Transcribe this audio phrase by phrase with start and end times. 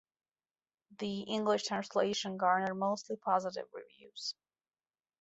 [0.97, 4.33] The English translation garnered mostly positive reviews.